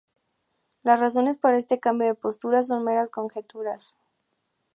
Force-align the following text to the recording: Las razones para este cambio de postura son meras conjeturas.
Las 0.81 0.99
razones 0.99 1.37
para 1.37 1.59
este 1.59 1.79
cambio 1.79 2.07
de 2.07 2.15
postura 2.15 2.63
son 2.63 2.83
meras 2.83 3.11
conjeturas. 3.11 3.99